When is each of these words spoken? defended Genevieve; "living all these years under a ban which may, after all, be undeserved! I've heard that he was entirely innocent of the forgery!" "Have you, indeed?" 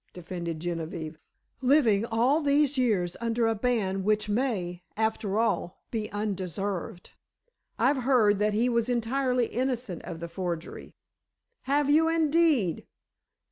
defended 0.13 0.59
Genevieve; 0.59 1.19
"living 1.61 2.07
all 2.07 2.41
these 2.41 2.75
years 2.75 3.15
under 3.21 3.45
a 3.45 3.53
ban 3.53 4.03
which 4.03 4.27
may, 4.27 4.81
after 4.97 5.37
all, 5.37 5.83
be 5.91 6.11
undeserved! 6.11 7.11
I've 7.77 7.97
heard 7.97 8.39
that 8.39 8.55
he 8.55 8.67
was 8.67 8.89
entirely 8.89 9.45
innocent 9.45 10.01
of 10.01 10.19
the 10.19 10.27
forgery!" 10.27 10.95
"Have 11.65 11.87
you, 11.87 12.09
indeed?" 12.09 12.87